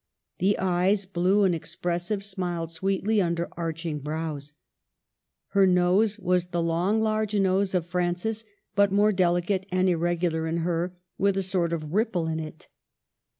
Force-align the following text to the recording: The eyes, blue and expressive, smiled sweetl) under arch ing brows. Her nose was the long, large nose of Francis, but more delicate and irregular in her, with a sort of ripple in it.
The 0.39 0.57
eyes, 0.57 1.05
blue 1.05 1.43
and 1.43 1.53
expressive, 1.53 2.25
smiled 2.25 2.69
sweetl) 2.69 3.23
under 3.23 3.47
arch 3.55 3.85
ing 3.85 3.99
brows. 3.99 4.53
Her 5.49 5.67
nose 5.67 6.17
was 6.17 6.47
the 6.47 6.59
long, 6.63 7.01
large 7.03 7.35
nose 7.35 7.75
of 7.75 7.85
Francis, 7.85 8.43
but 8.73 8.91
more 8.91 9.11
delicate 9.11 9.67
and 9.71 9.87
irregular 9.87 10.47
in 10.47 10.57
her, 10.65 10.95
with 11.19 11.37
a 11.37 11.43
sort 11.43 11.71
of 11.71 11.93
ripple 11.93 12.25
in 12.25 12.39
it. 12.39 12.67